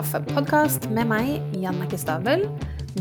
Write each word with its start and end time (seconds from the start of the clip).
kaffepodkast 0.00 0.86
med 0.96 1.10
meg, 1.10 1.26
Jannicke 1.60 1.98
Stabel, 2.00 2.46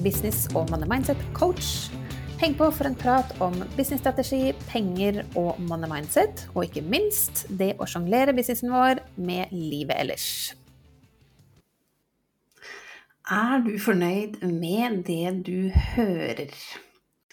business- 0.03 0.49
og 0.51 0.67
money 0.67 0.87
mindset-coach. 0.89 1.93
Heng 2.41 2.57
på 2.59 2.67
for 2.75 2.89
en 2.89 2.97
prat 2.99 3.29
om 3.39 3.53
businessstrategi, 3.77 4.51
penger 4.67 5.21
og 5.39 5.61
money 5.69 5.87
mindset, 5.87 6.43
og 6.51 6.65
ikke 6.65 6.83
minst 6.83 7.45
det 7.61 7.77
å 7.79 7.87
sjonglere 7.87 8.33
businessen 8.35 8.73
vår 8.73 8.99
med 9.15 9.53
livet 9.55 9.95
ellers. 9.95 10.27
Er 13.31 13.63
du 13.63 13.77
fornøyd 13.79 14.41
med 14.49 15.05
det 15.07 15.37
du 15.47 15.69
hører? 15.93 16.51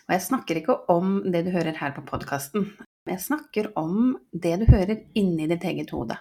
Og 0.06 0.14
jeg 0.14 0.26
snakker 0.28 0.62
ikke 0.62 0.78
om 0.94 1.24
det 1.26 1.42
du 1.48 1.50
hører 1.56 1.74
her 1.80 1.96
på 1.96 2.06
podkasten. 2.06 2.70
Jeg 3.10 3.24
snakker 3.24 3.72
om 3.74 4.14
det 4.30 4.60
du 4.62 4.70
hører 4.70 5.02
inni 5.18 5.50
ditt 5.50 5.66
eget 5.66 5.90
hode. 5.96 6.20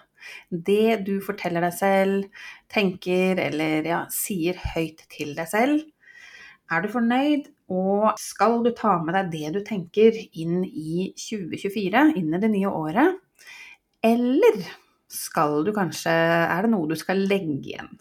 Det 0.50 1.00
du 1.06 1.18
forteller 1.24 1.64
deg 1.66 1.76
selv, 1.76 2.46
tenker 2.72 3.40
eller 3.42 3.86
ja, 3.88 4.00
sier 4.12 4.58
høyt 4.74 5.04
til 5.12 5.34
deg 5.38 5.50
selv. 5.50 5.84
Er 6.72 6.82
du 6.82 6.90
fornøyd, 6.90 7.46
og 7.70 8.16
skal 8.18 8.60
du 8.64 8.72
ta 8.74 8.96
med 9.02 9.14
deg 9.14 9.30
det 9.34 9.52
du 9.54 9.60
tenker 9.66 10.16
inn 10.38 10.64
i 10.66 11.12
2024, 11.18 12.08
inn 12.18 12.34
i 12.34 12.42
det 12.42 12.50
nye 12.50 12.72
året? 12.72 13.20
Eller 14.06 14.64
skal 15.10 15.62
du 15.66 15.72
kanskje 15.74 16.10
Er 16.12 16.66
det 16.66 16.72
noe 16.72 16.90
du 16.90 16.96
skal 16.98 17.22
legge 17.30 17.60
igjen? 17.62 17.94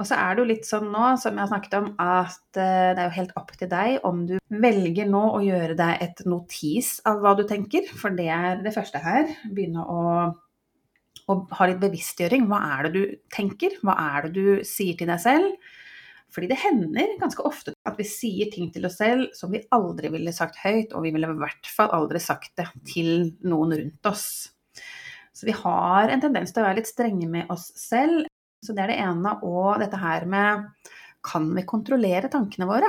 Og 0.00 0.06
så 0.08 0.16
er 0.18 0.34
det 0.34 0.42
jo 0.42 0.48
litt 0.48 0.66
sånn 0.66 0.88
nå, 0.92 1.12
som 1.20 1.36
jeg 1.36 1.44
har 1.44 1.50
snakket 1.50 1.76
om, 1.78 1.90
at 2.00 2.58
eh, 2.58 2.92
det 2.96 3.02
er 3.02 3.04
jo 3.06 3.18
helt 3.18 3.34
opp 3.38 3.52
til 3.58 3.70
deg 3.70 4.06
om 4.08 4.24
du 4.28 4.36
velger 4.62 5.10
nå 5.10 5.22
å 5.36 5.42
gjøre 5.44 5.76
deg 5.78 6.02
et 6.06 6.22
notis 6.28 6.94
av 7.08 7.20
hva 7.22 7.34
du 7.38 7.44
tenker, 7.48 7.86
for 8.00 8.14
det 8.16 8.28
er 8.32 8.62
det 8.64 8.74
første 8.74 9.02
her. 9.04 9.28
Begynne 9.52 9.84
å, 9.84 10.00
å 11.30 11.38
ha 11.58 11.68
litt 11.68 11.80
bevisstgjøring. 11.82 12.48
Hva 12.50 12.60
er 12.76 12.88
det 12.88 12.92
du 12.94 13.16
tenker? 13.34 13.76
Hva 13.84 13.96
er 14.16 14.26
det 14.26 14.32
du 14.36 14.66
sier 14.66 14.98
til 14.98 15.10
deg 15.12 15.22
selv? 15.22 15.72
Fordi 16.32 16.48
det 16.48 16.60
hender 16.62 17.16
ganske 17.20 17.44
ofte 17.44 17.74
at 17.88 17.98
vi 18.00 18.06
sier 18.08 18.48
ting 18.52 18.70
til 18.72 18.86
oss 18.88 18.96
selv 19.02 19.34
som 19.36 19.52
vi 19.52 19.60
aldri 19.74 20.08
ville 20.14 20.32
sagt 20.32 20.56
høyt, 20.62 20.94
og 20.96 21.04
vi 21.04 21.12
ville 21.12 21.28
i 21.28 21.40
hvert 21.42 21.68
fall 21.68 21.92
aldri 21.92 22.22
sagt 22.24 22.54
det 22.56 22.70
til 22.88 23.34
noen 23.44 23.76
rundt 23.76 24.08
oss. 24.08 24.26
Så 25.36 25.48
vi 25.48 25.54
har 25.56 26.08
en 26.08 26.22
tendens 26.22 26.52
til 26.52 26.62
å 26.62 26.66
være 26.68 26.80
litt 26.80 26.88
strenge 26.88 27.28
med 27.28 27.52
oss 27.52 27.68
selv, 27.76 28.24
så 28.64 28.72
det 28.76 28.84
er 28.84 28.92
det 28.94 29.00
ene. 29.04 29.36
Og 29.44 29.80
dette 29.82 30.00
her 30.00 30.24
med 30.28 30.68
kan 31.22 31.48
vi 31.54 31.66
kontrollere 31.68 32.32
tankene 32.32 32.68
våre? 32.68 32.88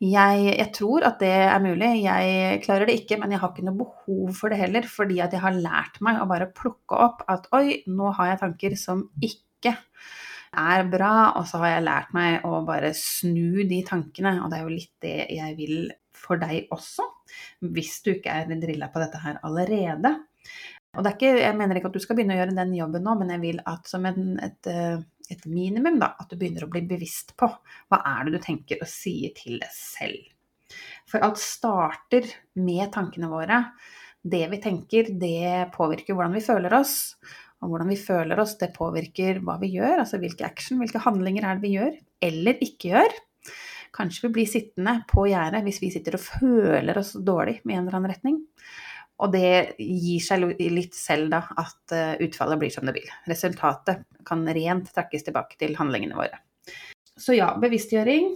Jeg, 0.00 0.44
jeg, 0.56 0.68
tror 0.72 1.04
at 1.04 1.18
det 1.20 1.28
er 1.28 1.60
mulig. 1.60 1.90
Jeg 2.06 2.60
klarer 2.64 2.88
det 2.88 2.96
ikke, 3.02 3.18
men 3.20 3.34
jeg 3.34 3.42
har 3.42 3.52
ikke 3.52 3.66
noe 3.66 3.80
behov 3.82 4.30
for 4.38 4.52
det 4.52 4.60
heller. 4.62 4.88
Fordi 4.88 5.20
at 5.20 5.36
jeg 5.36 5.42
har 5.44 5.58
lært 5.58 6.00
meg 6.04 6.22
å 6.22 6.28
bare 6.30 6.48
plukke 6.56 6.96
opp 6.96 7.26
at 7.28 7.50
oi, 7.56 7.82
nå 7.90 8.14
har 8.16 8.32
jeg 8.32 8.40
tanker 8.46 8.76
som 8.80 9.04
ikke 9.20 9.74
er 10.56 10.86
bra. 10.88 11.12
Og 11.36 11.44
så 11.50 11.60
har 11.60 11.74
jeg 11.74 11.86
lært 11.90 12.16
meg 12.16 12.48
å 12.48 12.62
bare 12.64 12.94
snu 12.96 13.60
de 13.68 13.82
tankene. 13.86 14.38
Og 14.40 14.48
det 14.48 14.60
er 14.60 14.64
jo 14.64 14.72
litt 14.72 14.94
det 15.04 15.16
jeg 15.36 15.58
vil 15.60 15.78
for 16.16 16.40
deg 16.40 16.72
også. 16.72 17.04
Hvis 17.68 18.00
du 18.06 18.14
ikke 18.14 18.40
er 18.40 18.56
drilla 18.56 18.88
på 18.92 19.04
dette 19.04 19.20
her 19.20 19.40
allerede. 19.44 20.16
Og 20.98 21.06
ikke, 21.06 21.36
jeg 21.38 21.54
mener 21.54 21.78
ikke 21.78 21.92
at 21.92 21.96
du 22.00 22.02
skal 22.02 22.16
begynne 22.18 22.34
å 22.34 22.40
gjøre 22.40 22.56
den 22.56 22.72
jobben 22.74 23.04
nå, 23.06 23.12
men 23.20 23.28
jeg 23.36 23.42
vil 23.44 23.60
at 23.68 23.86
som 23.86 24.06
en, 24.08 24.32
et, 24.42 24.68
et, 25.32 25.46
minimum, 25.46 25.98
da, 26.02 26.12
at 26.20 26.30
du 26.30 26.38
begynner 26.40 26.66
å 26.66 26.70
bli 26.72 26.82
bevisst 26.88 27.34
på 27.38 27.48
hva 27.48 28.00
er 28.12 28.26
det 28.26 28.36
du 28.36 28.44
tenker 28.44 28.82
og 28.82 28.90
sier 28.90 29.34
til 29.36 29.58
deg 29.62 29.72
selv. 29.74 30.28
For 31.10 31.22
alt 31.26 31.40
starter 31.42 32.28
med 32.62 32.92
tankene 32.94 33.30
våre. 33.30 33.62
Det 34.20 34.44
vi 34.52 34.60
tenker, 34.62 35.10
det 35.18 35.70
påvirker 35.74 36.14
hvordan 36.14 36.36
vi 36.36 36.44
føler 36.44 36.76
oss. 36.76 36.94
Og 37.60 37.72
hvordan 37.72 37.90
vi 37.92 37.98
føler 38.00 38.40
oss, 38.40 38.54
det 38.60 38.72
påvirker 38.76 39.40
hva 39.44 39.56
vi 39.60 39.72
gjør. 39.74 40.02
Altså 40.04 40.20
hvilke 40.22 40.46
action, 40.46 40.78
hvilke 40.80 41.02
handlinger 41.02 41.46
er 41.46 41.58
det 41.58 41.66
vi 41.66 41.74
gjør, 41.74 41.98
eller 42.30 42.62
ikke 42.64 42.94
gjør. 42.94 43.18
Kanskje 43.96 44.28
vi 44.28 44.34
blir 44.38 44.48
sittende 44.48 45.00
på 45.10 45.26
gjerdet 45.26 45.64
hvis 45.66 45.80
vi 45.82 45.90
sitter 45.92 46.16
og 46.16 46.22
føler 46.22 47.00
oss 47.00 47.16
dårlig 47.18 47.58
med 47.64 47.76
en 47.76 47.82
eller 47.84 47.98
annen 47.98 48.12
retning. 48.12 48.38
Og 49.20 49.32
det 49.34 49.76
gir 49.78 50.22
seg 50.24 50.44
litt 50.58 50.96
selv 50.96 51.30
da 51.32 51.42
at 51.60 51.94
eh, 51.96 52.14
utfallet 52.26 52.60
blir 52.60 52.72
som 52.72 52.88
det 52.88 52.96
vil. 52.96 53.08
Resultatet 53.28 54.06
kan 54.26 54.46
rent 54.48 54.92
trekkes 54.94 55.26
tilbake 55.26 55.58
til 55.60 55.76
handlingene 55.78 56.16
våre. 56.18 56.40
Så 57.20 57.36
ja, 57.36 57.52
bevisstgjøring. 57.60 58.32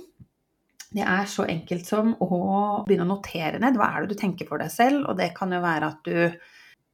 Det 0.94 1.02
er 1.02 1.24
så 1.26 1.46
enkelt 1.50 1.88
som 1.88 2.12
å 2.22 2.28
begynne 2.86 3.06
å 3.06 3.14
notere 3.16 3.58
ned 3.62 3.78
hva 3.80 3.88
er 3.90 4.04
det 4.04 4.14
du 4.14 4.20
tenker 4.20 4.46
for 4.46 4.62
deg 4.62 4.70
selv. 4.70 5.08
Og 5.08 5.18
det 5.18 5.32
kan 5.36 5.52
jo 5.54 5.62
være 5.64 5.88
at 5.90 6.04
du 6.06 6.52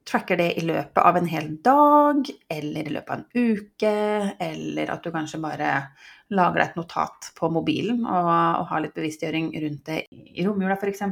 tracker 0.08 0.38
det 0.40 0.52
i 0.58 0.64
løpet 0.64 1.02
av 1.04 1.18
en 1.18 1.28
hel 1.28 1.50
dag, 1.62 2.30
eller 2.50 2.86
i 2.86 2.94
løpet 2.94 3.10
av 3.12 3.18
en 3.20 3.50
uke, 3.50 3.92
eller 4.40 4.94
at 4.94 5.04
du 5.04 5.12
kanskje 5.14 5.42
bare 5.42 5.74
lager 6.34 6.62
deg 6.62 6.70
et 6.70 6.78
notat 6.78 7.28
på 7.36 7.50
mobilen 7.52 8.04
og, 8.06 8.30
og 8.30 8.68
har 8.70 8.84
litt 8.84 8.96
bevisstgjøring 8.96 9.50
rundt 9.64 9.90
det 9.90 10.00
i 10.10 10.46
romjula 10.46 10.78
f.eks. 10.78 11.04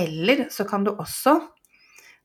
Eller 0.00 0.46
så 0.54 0.66
kan 0.66 0.86
du 0.86 0.94
også 0.94 1.36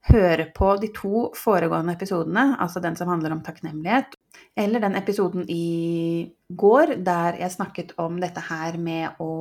høre 0.07 0.47
på 0.55 0.71
de 0.79 0.89
to 0.95 1.27
foregående 1.35 1.93
episodene, 1.97 2.53
altså 2.61 2.81
den 2.83 2.95
som 2.95 3.11
handler 3.11 3.35
om 3.35 3.43
takknemlighet, 3.43 4.15
eller 4.57 4.83
den 4.83 4.95
episoden 4.95 5.45
i 5.51 6.29
går 6.57 6.95
der 7.05 7.39
jeg 7.41 7.55
snakket 7.55 7.93
om 8.01 8.19
dette 8.21 8.43
her 8.47 8.79
med 8.79 9.19
å 9.21 9.33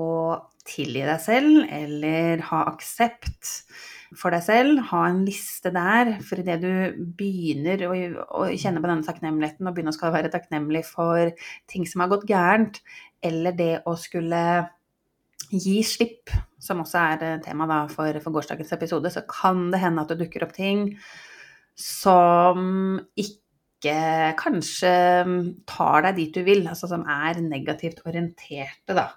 tilgi 0.69 1.05
deg 1.07 1.23
selv, 1.23 1.63
eller 1.73 2.43
ha 2.51 2.65
aksept 2.73 3.55
for 4.17 4.35
deg 4.35 4.45
selv. 4.45 4.83
Ha 4.91 5.03
en 5.09 5.23
liste 5.27 5.73
der. 5.75 6.15
For 6.25 6.41
idet 6.41 6.59
du 6.63 7.05
begynner 7.19 7.85
å, 7.89 7.93
kjenne 8.53 8.83
på 8.83 8.91
denne 8.91 9.07
takknemligheten 9.07 9.69
og 9.69 9.77
begynner 9.77 9.97
å 9.97 10.15
være 10.15 10.33
takknemlig 10.33 10.85
for 10.89 11.33
ting 11.71 11.87
som 11.89 12.05
har 12.05 12.13
gått 12.13 12.29
gærent, 12.29 12.83
eller 13.25 13.57
det 13.57 13.75
å 13.89 13.97
skulle 13.99 14.43
gi 15.49 15.81
slipp, 15.87 16.33
som 16.61 16.83
også 16.83 17.01
er 17.15 17.27
eh, 17.27 17.41
tema 17.45 17.69
da 17.71 17.83
for, 17.93 18.21
for 18.25 18.35
gårsdagens 18.35 18.75
episode, 18.77 19.13
så 19.13 19.25
kan 19.31 19.69
det 19.73 19.83
hende 19.83 20.05
at 20.05 20.13
det 20.13 20.21
dukker 20.25 20.45
opp 20.47 20.55
ting 20.57 20.91
som 21.79 22.99
ikke 23.19 24.35
kanskje 24.41 24.93
mm, 25.29 25.39
tar 25.71 26.03
deg 26.09 26.19
dit 26.19 26.35
du 26.35 26.43
vil, 26.47 26.67
altså 26.67 26.91
som 26.91 27.07
er 27.07 27.39
negativt 27.45 28.03
orienterte, 28.09 28.97
da. 28.97 29.13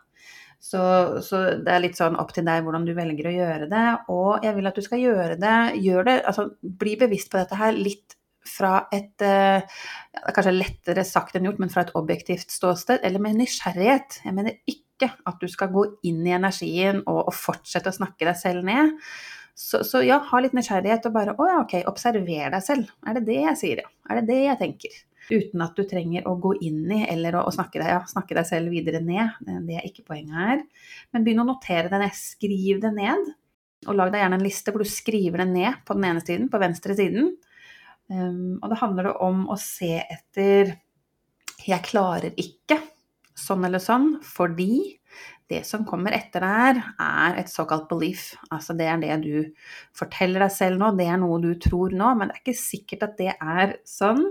Så, 0.61 0.79
så, 1.25 1.39
det 1.65 1.71
er 1.73 1.81
litt 1.81 1.97
sånn 1.97 2.19
opp 2.21 2.35
til 2.35 2.45
deg 2.45 2.61
hvordan 2.61 2.83
du 2.85 2.93
velger 2.93 3.31
å 3.31 3.33
gjøre 3.33 3.67
det. 3.71 3.85
Og 4.13 4.45
jeg 4.45 4.53
vil 4.53 4.69
at 4.69 4.77
du 4.77 4.85
skal 4.85 5.01
gjøre 5.01 5.37
det, 5.41 5.55
gjør 5.81 6.05
det, 6.05 6.17
altså 6.29 6.51
bli 6.61 6.93
bevisst 7.01 7.31
på 7.33 7.41
dette 7.41 7.57
her 7.57 7.73
litt 7.73 8.13
fra 8.45 8.85
et 8.93 9.21
eh, 9.25 9.61
ja, 9.61 10.33
Kanskje 10.33 10.53
lettere 10.53 11.05
sagt 11.07 11.35
enn 11.37 11.49
gjort, 11.49 11.61
men 11.61 11.73
fra 11.73 11.85
et 11.85 11.93
objektivt 11.97 12.53
ståsted, 12.53 13.01
eller 13.05 13.21
med 13.23 13.41
nysgjerrighet. 13.41 14.21
Jeg 14.25 14.37
mener 14.37 14.57
ikke 14.69 14.90
ikke 15.01 15.29
at 15.29 15.41
du 15.41 15.49
skal 15.51 15.71
gå 15.73 15.85
inn 16.07 16.23
i 16.27 16.35
energien 16.37 17.01
og, 17.03 17.27
og 17.27 17.35
fortsette 17.35 17.91
å 17.91 17.95
snakke 17.95 18.27
deg 18.27 18.37
selv 18.39 18.65
ned. 18.67 18.97
Så, 19.57 19.83
så, 19.85 19.99
ja, 20.05 20.21
ha 20.25 20.39
litt 20.41 20.55
nysgjerrighet 20.55 21.05
og 21.09 21.15
bare 21.15 21.35
å 21.35 21.47
ja, 21.49 21.57
ok, 21.61 21.81
observer 21.89 22.53
deg 22.53 22.63
selv. 22.65 22.91
Er 23.05 23.17
det 23.17 23.25
det 23.27 23.39
jeg 23.41 23.59
sier, 23.59 23.81
ja? 23.83 23.91
Er 24.09 24.21
det 24.21 24.29
det 24.31 24.39
jeg 24.45 24.59
tenker? 24.61 24.95
Uten 25.31 25.61
at 25.63 25.77
du 25.77 25.83
trenger 25.87 26.25
å 26.27 26.33
gå 26.41 26.55
inn 26.65 26.85
i 26.91 27.03
eller 27.11 27.37
å, 27.39 27.43
å 27.47 27.53
snakke, 27.53 27.79
deg, 27.79 27.91
ja, 27.93 27.99
snakke, 28.09 28.35
deg, 28.35 28.47
selv 28.47 28.73
videre 28.73 29.03
ned. 29.03 29.37
Det 29.67 29.77
er 29.77 29.85
ikke 29.87 30.07
poenget 30.07 30.39
her. 30.39 30.63
Men 31.13 31.27
begynn 31.27 31.43
å 31.43 31.47
notere 31.51 31.91
det 31.91 32.01
ned. 32.01 32.15
Skriv 32.17 32.81
det 32.83 32.93
ned. 32.95 33.29
Og 33.89 33.97
lag 33.97 34.11
deg 34.13 34.23
gjerne 34.23 34.37
en 34.39 34.45
liste 34.45 34.73
hvor 34.73 34.83
du 34.83 34.89
skriver 34.89 35.43
det 35.43 35.49
ned 35.51 35.83
på 35.87 35.97
den 35.97 36.07
ene 36.09 36.23
siden, 36.23 36.49
på 36.51 36.61
venstre 36.61 36.97
siden. 36.97 37.31
Um, 38.11 38.57
og 38.59 38.73
da 38.73 38.79
handler 38.81 39.07
det 39.07 39.13
om 39.23 39.45
å 39.49 39.57
se 39.59 39.93
etter 40.01 40.75
'jeg 41.61 41.85
klarer 41.85 42.33
ikke' 42.35 42.81
sånn 43.41 43.65
eller 43.67 43.81
sånn, 43.83 44.15
fordi 44.25 45.01
det 45.51 45.63
som 45.67 45.83
kommer 45.87 46.15
etter 46.15 46.43
der, 46.45 46.79
er 47.01 47.39
et 47.41 47.51
såkalt 47.51 47.89
belief. 47.89 48.29
Altså 48.53 48.75
det 48.77 48.87
er 48.87 49.01
det 49.01 49.17
du 49.25 49.33
forteller 49.97 50.45
deg 50.45 50.53
selv 50.55 50.79
nå, 50.79 50.93
det 50.95 51.09
er 51.11 51.19
noe 51.19 51.41
du 51.43 51.51
tror 51.59 51.95
nå, 51.95 52.13
men 52.15 52.29
det 52.29 52.37
er 52.37 52.43
ikke 52.45 52.61
sikkert 52.61 53.03
at 53.09 53.17
det 53.19 53.33
er 53.35 53.75
sånn. 53.87 54.23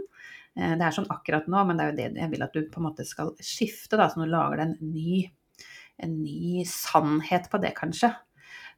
Eh, 0.56 0.74
det 0.80 0.86
er 0.86 0.96
sånn 0.96 1.10
akkurat 1.12 1.50
nå, 1.50 1.64
men 1.68 1.76
det 1.76 1.84
er 1.84 1.92
jo 1.92 1.98
det 1.98 2.22
jeg 2.22 2.32
vil 2.32 2.46
at 2.46 2.56
du 2.56 2.64
på 2.72 2.80
en 2.80 2.88
måte 2.88 3.06
skal 3.08 3.34
skifte, 3.44 3.98
da, 4.00 4.08
så 4.08 4.22
du 4.22 4.32
lager 4.32 4.62
deg 4.62 4.72
en 4.72 4.94
ny, 4.94 5.20
en 6.00 6.16
ny 6.22 6.64
sannhet 6.68 7.50
på 7.52 7.60
det, 7.62 7.74
kanskje. 7.76 8.14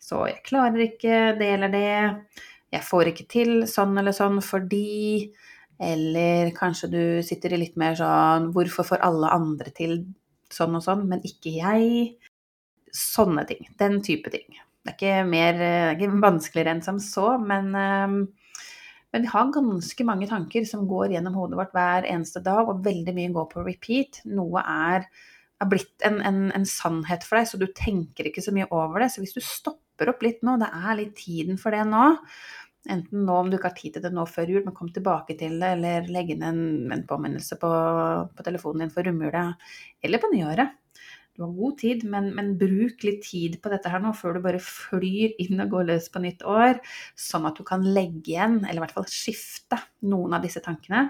Så 0.02 0.24
jeg 0.26 0.42
klarer 0.48 0.88
ikke 0.88 1.20
det 1.38 1.52
eller 1.54 1.70
det, 1.70 1.86
jeg 2.72 2.86
får 2.88 3.12
ikke 3.12 3.28
til 3.30 3.54
sånn 3.70 3.94
eller 4.00 4.16
sånn 4.16 4.40
fordi 4.42 5.30
eller 5.82 6.52
kanskje 6.56 6.88
du 6.90 7.02
sitter 7.26 7.54
i 7.54 7.58
litt 7.58 7.78
mer 7.80 7.96
sånn 7.98 8.50
Hvorfor 8.54 8.86
får 8.86 9.00
alle 9.02 9.30
andre 9.34 9.72
til 9.74 9.96
sånn 10.54 10.76
og 10.78 10.84
sånn, 10.84 11.06
men 11.10 11.24
ikke 11.26 11.54
jeg. 11.56 12.12
Sånne 12.92 13.46
ting. 13.48 13.64
Den 13.80 14.00
type 14.04 14.32
ting. 14.32 14.60
Det 14.82 14.90
er 14.90 14.96
ikke, 14.96 15.26
mer, 15.30 15.58
det 15.58 15.66
er 15.72 15.92
ikke 15.94 16.22
vanskeligere 16.22 16.74
enn 16.74 16.84
som 16.84 16.96
så, 17.02 17.36
men, 17.38 17.68
ehm, 17.78 18.16
men 19.14 19.24
vi 19.24 19.30
har 19.30 19.52
ganske 19.54 20.06
mange 20.08 20.26
tanker 20.26 20.66
som 20.66 20.88
går 20.90 21.14
gjennom 21.14 21.36
hodet 21.38 21.60
vårt 21.60 21.76
hver 21.76 22.08
eneste 22.10 22.42
dag, 22.42 22.66
og 22.66 22.82
veldig 22.84 23.14
mye 23.14 23.34
går 23.36 23.46
på 23.52 23.62
repeat. 23.62 24.22
Noe 24.26 24.64
er, 24.66 25.06
er 25.62 25.70
blitt 25.70 26.06
en, 26.08 26.18
en, 26.26 26.42
en, 26.56 26.66
sannhet 26.66 27.22
for 27.28 27.38
deg, 27.38 27.50
så 27.52 27.60
du 27.62 27.68
tenker 27.70 28.26
ikke 28.26 28.42
så 28.42 28.54
mye 28.56 28.66
over 28.74 29.04
det. 29.04 29.12
Så 29.14 29.22
hvis 29.22 29.36
du 29.36 29.42
stopper 29.46 30.10
opp 30.10 30.26
litt 30.26 30.42
nå, 30.42 30.58
det 30.58 30.72
er 30.74 30.98
litt 30.98 31.14
tiden 31.20 31.60
for 31.62 31.76
det 31.76 31.84
nå, 31.86 32.08
Enten 32.90 33.22
nå 33.26 33.34
om 33.38 33.50
du 33.50 33.56
ikke 33.56 33.70
har 33.70 33.78
tid 33.78 33.94
til 33.94 34.02
det 34.02 34.10
nå 34.14 34.24
før 34.26 34.50
jul, 34.50 34.62
men 34.64 34.74
kom 34.74 34.88
tilbake 34.90 35.36
til 35.38 35.54
det, 35.62 35.74
eller 35.76 36.08
legge 36.10 36.34
inn 36.34 36.42
en, 36.46 36.62
en 36.90 37.04
påminnelse 37.06 37.58
på, 37.62 37.70
på, 38.34 38.46
telefonen 38.46 38.86
din 38.86 38.94
for 38.94 39.06
romjula, 39.06 39.44
eller 40.02 40.22
på 40.22 40.30
nyåret. 40.32 40.78
Du 41.32 41.44
har 41.44 41.54
god 41.56 41.78
tid, 41.80 42.02
men, 42.12 42.28
men, 42.36 42.50
bruk 42.60 43.06
litt 43.06 43.22
tid 43.24 43.56
på 43.62 43.70
dette 43.72 43.88
her 43.88 44.02
nå 44.02 44.10
før 44.18 44.36
du 44.36 44.42
bare 44.44 44.60
flyr 44.60 45.38
inn 45.40 45.62
og 45.64 45.70
går 45.72 45.86
løs 45.92 46.10
på 46.12 46.20
nytt 46.24 46.42
år, 46.44 46.82
sånn 47.16 47.46
at 47.48 47.56
du 47.56 47.64
kan 47.68 47.86
legge 47.86 48.34
igjen, 48.34 48.58
eller 48.66 48.82
i 48.82 48.84
hvert 48.84 48.98
fall 48.98 49.08
skifte, 49.08 49.78
noen 50.10 50.36
av 50.36 50.44
disse 50.44 50.60
tankene. 50.64 51.06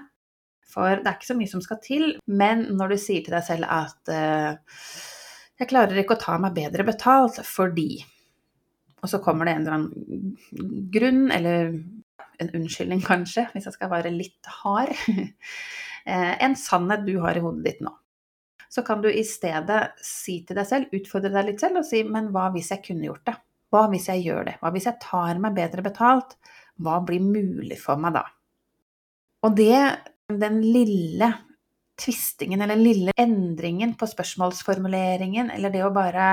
For 0.73 1.01
det 1.01 1.09
er 1.09 1.19
ikke 1.19 1.33
så 1.33 1.39
mye 1.41 1.51
som 1.51 1.65
skal 1.65 1.81
til, 1.85 2.07
men 2.31 2.69
når 2.77 2.95
du 2.95 3.01
sier 3.01 3.25
til 3.25 3.35
deg 3.35 3.45
selv 3.49 3.69
at 3.73 4.13
uh, 4.13 4.55
jeg 5.61 5.69
klarer 5.73 5.99
ikke 6.01 6.17
å 6.17 6.23
ta 6.23 6.39
meg 6.41 6.55
bedre 6.57 6.87
betalt 6.87 7.43
fordi 7.49 8.01
og 9.03 9.11
så 9.11 9.19
kommer 9.23 9.49
det 9.49 9.57
en 9.57 9.65
eller 9.65 9.77
annen 9.79 10.89
grunn, 10.95 11.25
eller 11.35 11.73
en 12.43 12.53
unnskyldning 12.59 13.03
kanskje, 13.05 13.49
hvis 13.53 13.67
jeg 13.69 13.77
skal 13.77 13.91
være 13.93 14.15
litt 14.15 14.53
hard. 14.63 14.95
Eh, 16.03 16.33
en 16.43 16.57
sannhet 16.59 17.05
du 17.07 17.13
har 17.23 17.37
i 17.39 17.41
hodet 17.45 17.63
ditt 17.63 17.83
nå. 17.87 17.93
Så 18.67 18.83
kan 18.83 18.99
du 19.05 19.07
i 19.07 19.21
stedet 19.23 19.93
si 20.03 20.41
til 20.43 20.59
deg 20.59 20.67
selv, 20.67 20.97
utfordre 20.99 21.31
deg 21.31 21.47
litt 21.47 21.63
selv 21.63 21.79
og 21.79 21.87
si 21.87 22.01
men 22.03 22.33
hva 22.35 22.49
hvis 22.51 22.73
jeg 22.73 22.83
kunne 22.89 23.07
gjort 23.07 23.23
det? 23.29 23.37
Hva 23.71 23.85
hvis 23.93 24.09
jeg 24.11 24.25
gjør 24.25 24.49
det? 24.49 24.57
Hva 24.59 24.73
hvis 24.75 24.89
jeg 24.89 24.99
tar 24.99 25.39
meg 25.45 25.55
bedre 25.61 25.85
betalt? 25.87 26.35
Hva 26.83 26.97
blir 27.07 27.23
mulig 27.23 27.79
for 27.79 28.03
meg 28.03 28.17
da? 28.19 28.25
Og 29.47 29.55
det, 29.61 29.79
den 30.43 30.59
lille 30.67 31.31
tvistingen 32.03 32.65
eller 32.65 32.75
den 32.75 32.87
lille 32.89 33.15
endringen 33.15 33.95
på 33.95 34.11
spørsmålsformuleringen, 34.11 35.55
eller 35.55 35.71
det 35.71 35.87
å 35.87 35.95
bare 35.95 36.33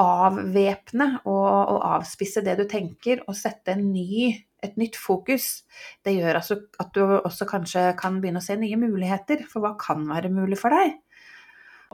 avvæpne 0.00 1.08
og, 1.24 1.46
og, 1.46 1.78
avspisse 1.96 2.42
det 2.44 2.56
du 2.60 2.66
tenker, 2.68 3.22
og 3.26 3.36
sette 3.38 3.76
ny, 3.80 4.34
et 4.64 4.76
nytt 4.80 4.98
fokus. 5.00 5.64
Det 6.04 6.16
gjør 6.16 6.40
altså 6.40 6.60
at 6.82 6.92
du 6.96 7.02
også 7.18 7.48
kanskje 7.48 7.88
kan 7.98 8.20
begynne 8.20 8.42
å 8.42 8.46
se 8.46 8.56
nye 8.60 8.78
muligheter 8.80 9.44
for 9.50 9.64
hva 9.64 9.74
kan 9.80 10.06
være 10.08 10.32
mulig 10.32 10.58
for 10.60 10.74
deg. 10.74 10.96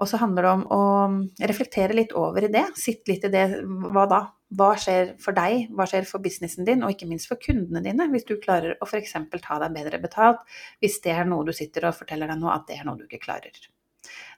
Og 0.01 0.09
så 0.09 0.19
handler 0.23 0.47
det 0.47 0.53
om 0.57 0.63
å 0.73 0.85
reflektere 1.49 1.97
litt 1.97 2.15
over 2.17 2.47
i 2.47 2.53
det. 2.53 2.65
Sitte 2.81 3.13
litt 3.13 3.27
i 3.29 3.33
det. 3.33 3.45
Hva 3.93 4.07
da? 4.09 4.23
Hva 4.53 4.73
skjer 4.81 5.15
for 5.21 5.37
deg, 5.37 5.69
hva 5.73 5.87
skjer 5.89 6.05
for 6.09 6.21
businessen 6.25 6.67
din, 6.69 6.83
og 6.85 6.93
ikke 6.93 7.09
minst 7.09 7.29
for 7.31 7.41
kundene 7.41 7.81
dine, 7.85 8.09
hvis 8.13 8.27
du 8.29 8.35
klarer 8.41 8.75
å 8.77 8.89
f.eks. 8.89 9.15
ta 9.41 9.57
deg 9.63 9.77
bedre 9.77 10.01
betalt, 10.03 10.43
hvis 10.85 10.99
det 11.05 11.15
er 11.15 11.29
noe 11.29 11.47
du 11.49 11.55
sitter 11.57 11.89
og 11.89 11.97
forteller 11.97 12.29
deg 12.29 12.41
nå 12.41 12.51
at 12.53 12.67
det 12.69 12.77
er 12.77 12.89
noe 12.89 13.01
du 13.01 13.07
ikke 13.07 13.23
klarer. 13.23 13.57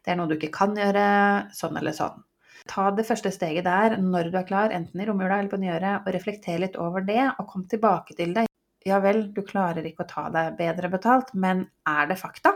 Det 0.05 0.13
er 0.13 0.21
noe 0.21 0.31
du 0.31 0.37
ikke 0.37 0.53
kan 0.55 0.77
gjøre, 0.79 1.09
sånn 1.57 1.81
eller 1.81 1.97
sånn. 1.97 2.23
Ta 2.71 2.89
det 2.97 3.05
første 3.05 3.31
steget 3.35 3.67
der 3.67 3.99
når 4.01 4.31
du 4.33 4.39
er 4.41 4.47
klar, 4.49 4.73
enten 4.73 5.01
i 5.01 5.07
romjula 5.09 5.39
eller 5.39 5.53
på 5.53 5.61
nyåret, 5.61 6.05
og 6.05 6.15
reflekter 6.17 6.61
litt 6.63 6.79
over 6.81 7.05
det, 7.05 7.23
og 7.39 7.49
kom 7.51 7.67
tilbake 7.69 8.17
til 8.17 8.33
det. 8.37 8.47
Ja 8.85 9.01
vel, 9.05 9.27
du 9.33 9.41
klarer 9.45 9.85
ikke 9.85 10.05
å 10.05 10.09
ta 10.09 10.29
deg 10.33 10.57
bedre 10.59 10.91
betalt, 10.93 11.33
men 11.37 11.67
er 11.89 12.09
det 12.09 12.19
fakta? 12.21 12.55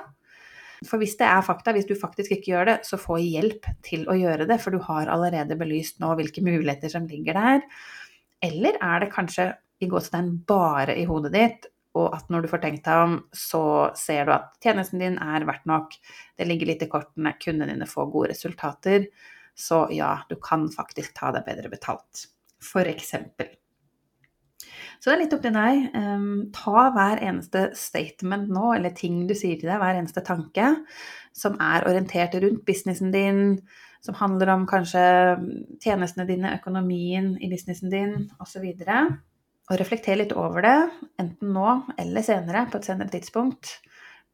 For 0.86 1.00
hvis 1.00 1.16
det 1.18 1.26
er 1.26 1.42
fakta, 1.42 1.72
hvis 1.74 1.88
du 1.88 1.94
faktisk 1.98 2.36
ikke 2.36 2.52
gjør 2.52 2.68
det, 2.70 2.76
så 2.86 3.00
få 3.00 3.18
hjelp 3.18 3.66
til 3.84 4.04
å 4.08 4.16
gjøre 4.16 4.46
det, 4.48 4.60
for 4.62 4.74
du 4.74 4.82
har 4.84 5.10
allerede 5.10 5.56
belyst 5.58 5.98
nå 6.02 6.12
hvilke 6.18 6.44
muligheter 6.44 6.92
som 6.92 7.08
ligger 7.10 7.38
der. 7.38 7.64
Eller 8.44 8.78
er 8.84 9.02
det 9.02 9.10
kanskje 9.14 9.50
i 9.82 9.88
gåstegn 9.90 10.36
bare 10.46 10.94
i 10.98 11.06
hodet 11.08 11.32
ditt, 11.34 11.66
og 11.98 12.12
at 12.14 12.28
når 12.30 12.44
du 12.44 12.50
får 12.52 12.62
tenkt 12.62 12.86
deg 12.86 13.06
om, 13.08 13.16
så 13.34 13.62
ser 13.98 14.28
du 14.28 14.34
at 14.36 14.52
tjenesten 14.62 15.02
din 15.02 15.18
er 15.18 15.46
verdt 15.48 15.66
nok, 15.66 15.96
det 16.38 16.46
ligger 16.46 16.70
litt 16.70 16.84
i 16.84 16.90
kortene, 16.90 17.34
kundene 17.42 17.72
dine 17.72 17.88
får 17.88 18.12
gode 18.12 18.30
resultater. 18.34 19.08
Så 19.58 19.86
ja, 19.94 20.12
du 20.30 20.36
kan 20.42 20.68
faktisk 20.70 21.16
ta 21.18 21.32
deg 21.34 21.46
bedre 21.48 21.70
betalt. 21.72 22.28
For 22.62 22.86
eksempel. 22.86 23.50
Så 24.98 25.10
det 25.10 25.14
er 25.14 25.20
litt 25.22 25.34
opp 25.34 25.42
til 25.44 25.54
deg. 25.54 25.84
Um, 25.94 26.30
ta 26.54 26.88
hver 26.94 27.22
eneste 27.22 27.68
statement 27.78 28.50
nå, 28.54 28.72
eller 28.74 28.94
ting 28.94 29.20
du 29.28 29.34
sier 29.34 29.58
til 29.58 29.70
deg, 29.70 29.78
hver 29.82 29.98
eneste 29.98 30.24
tanke 30.26 30.72
som 31.38 31.58
er 31.62 31.86
orientert 31.86 32.34
rundt 32.42 32.64
businessen 32.66 33.12
din, 33.14 33.58
som 34.02 34.16
handler 34.18 34.52
om 34.54 34.66
kanskje 34.70 35.02
tjenestene 35.82 36.26
dine, 36.28 36.54
økonomien 36.58 37.34
i 37.42 37.50
businessen 37.50 37.92
din 37.94 38.14
osv. 38.42 38.64
Og, 38.64 39.14
og 39.70 39.78
reflekter 39.80 40.18
litt 40.18 40.34
over 40.38 40.66
det, 40.66 40.78
enten 41.22 41.54
nå 41.54 41.74
eller 41.98 42.26
senere, 42.26 42.66
på 42.70 42.80
et 42.80 42.90
senere 42.90 43.14
tidspunkt. 43.14 43.78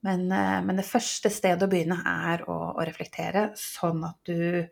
Men, 0.05 0.27
eh, 0.33 0.61
men, 0.61 0.77
det 0.77 0.85
første 0.85 1.31
stedet 1.33 1.65
å 1.65 1.71
begynne 1.71 1.97
er 2.05 2.45
å, 2.51 2.57
å, 2.75 2.85
reflektere, 2.85 3.49
sånn 3.57 4.05
at 4.05 4.19
du 4.29 4.67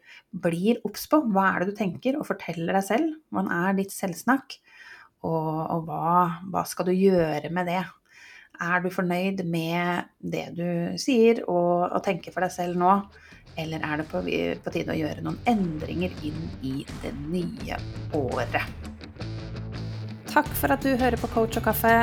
blir 0.44 0.82
obs 0.84 1.06
på 1.08 1.23
hva 1.32 1.49
er 1.55 1.62
det 1.62 1.73
du 1.73 1.79
tenker, 1.79 2.19
og 2.19 2.29
forteller 2.29 2.76
deg 2.76 2.84
selv. 2.84 3.17
Hvordan 3.32 3.52
er 3.56 3.79
ditt 3.81 3.94
selvsnakk? 3.94 4.58
Og, 5.25 5.58
og 5.73 5.88
hva, 5.88 6.14
hva, 6.52 6.64
skal 6.69 6.90
du 6.90 6.93
gjøre 6.93 7.49
med 7.55 7.70
det? 7.70 7.81
Er 8.62 8.82
du 8.84 8.90
fornøyd 8.93 9.40
med 9.49 10.11
det 10.20 10.50
du 10.58 10.67
sier 11.00 11.40
og, 11.46 11.88
og 11.88 12.02
tenker 12.05 12.34
for 12.34 12.44
deg 12.44 12.52
selv 12.52 12.76
nå? 12.79 12.96
Eller 13.56 13.84
er 13.84 14.00
det 14.00 14.06
på, 14.11 14.20
på 14.25 14.73
tide 14.75 14.93
å 14.93 14.99
gjøre 14.99 15.25
noen 15.25 15.38
endringer 15.49 16.12
inn 16.25 16.44
i 16.64 16.75
det 17.00 17.14
nye 17.32 17.81
året? 18.17 18.61
Takk 20.32 20.52
for 20.56 20.73
at 20.73 20.84
du 20.84 20.93
hører 20.96 21.20
på 21.20 21.32
Coach 21.32 21.58
og 21.61 21.67
kaffe. 21.70 22.02